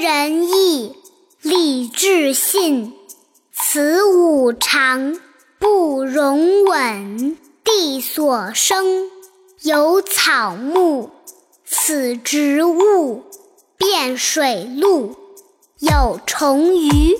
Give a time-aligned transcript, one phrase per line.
[0.00, 0.94] 仁义，
[1.40, 2.92] 礼智信。
[3.50, 5.18] 此五常，
[5.58, 7.38] 不容紊。
[7.64, 9.10] 地所生，
[9.62, 11.08] 有草木；
[11.64, 13.24] 此植物，
[13.78, 15.16] 变水陆。
[15.78, 17.18] 有虫鱼，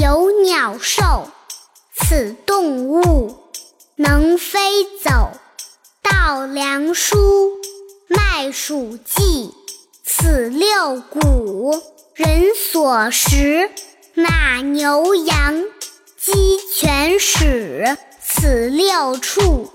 [0.00, 1.28] 有鸟兽。
[1.94, 3.36] 此动物，
[3.96, 5.32] 能飞走。
[6.02, 7.16] 稻粱菽，
[8.08, 9.52] 麦黍稷。
[10.20, 11.82] 此六谷，
[12.14, 13.70] 人所食。
[14.12, 15.64] 马牛羊，
[16.18, 17.96] 鸡犬豕。
[18.22, 19.70] 此六畜，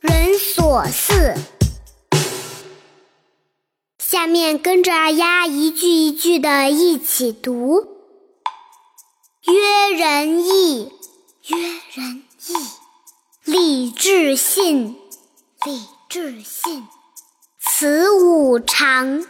[0.00, 1.36] 人所饲。
[4.00, 7.86] 下面跟着二丫一句一句的一起读：
[9.44, 10.92] 曰仁义，
[11.46, 11.56] 曰
[11.94, 12.56] 仁义；
[13.44, 14.96] 礼智信，
[15.64, 16.88] 礼智信。
[17.58, 19.24] 此五常，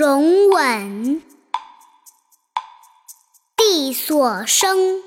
[0.00, 1.22] 容稳。
[3.54, 5.02] 地所生，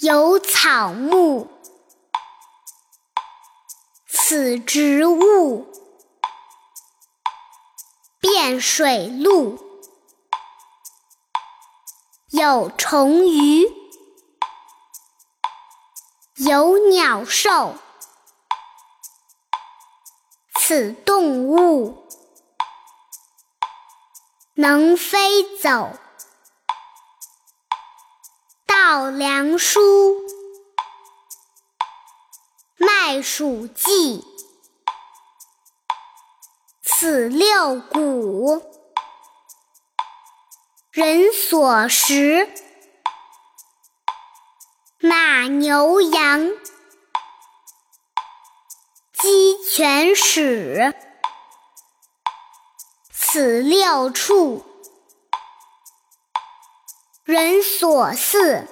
[0.00, 1.46] 有草木；
[4.08, 5.72] 此植物，
[8.18, 9.56] 变水陆。
[12.30, 13.72] 有虫鱼，
[16.38, 17.76] 有鸟兽。
[20.56, 22.08] 此动物，
[24.62, 25.98] 能飞走。
[28.64, 29.80] 稻粱菽，
[32.76, 34.24] 麦黍稷。
[36.80, 38.62] 此六谷，
[40.92, 42.48] 人所食。
[45.00, 46.52] 马牛羊，
[49.18, 50.94] 鸡犬豕。
[53.32, 54.62] 此六处，
[57.24, 58.66] 人所饲。